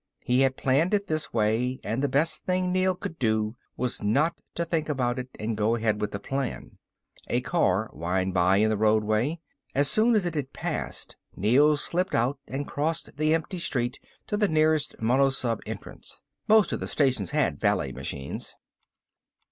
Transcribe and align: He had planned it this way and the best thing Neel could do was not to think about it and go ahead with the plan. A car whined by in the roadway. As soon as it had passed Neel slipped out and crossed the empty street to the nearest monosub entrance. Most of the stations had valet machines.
He 0.23 0.39
had 0.41 0.57
planned 0.57 0.95
it 0.95 1.05
this 1.05 1.31
way 1.31 1.79
and 1.83 2.01
the 2.01 2.09
best 2.09 2.43
thing 2.45 2.71
Neel 2.71 2.95
could 2.95 3.19
do 3.19 3.55
was 3.77 4.01
not 4.01 4.35
to 4.55 4.65
think 4.65 4.89
about 4.89 5.19
it 5.19 5.29
and 5.39 5.55
go 5.55 5.75
ahead 5.75 6.01
with 6.01 6.09
the 6.09 6.19
plan. 6.19 6.79
A 7.27 7.39
car 7.41 7.87
whined 7.89 8.33
by 8.33 8.57
in 8.57 8.71
the 8.71 8.77
roadway. 8.77 9.39
As 9.75 9.91
soon 9.91 10.15
as 10.15 10.25
it 10.25 10.33
had 10.33 10.53
passed 10.53 11.17
Neel 11.35 11.77
slipped 11.77 12.15
out 12.15 12.39
and 12.47 12.65
crossed 12.67 13.15
the 13.17 13.35
empty 13.35 13.59
street 13.59 13.99
to 14.25 14.37
the 14.37 14.47
nearest 14.47 14.97
monosub 14.99 15.59
entrance. 15.67 16.19
Most 16.47 16.71
of 16.73 16.79
the 16.79 16.87
stations 16.87 17.29
had 17.29 17.59
valet 17.59 17.91
machines. 17.91 18.55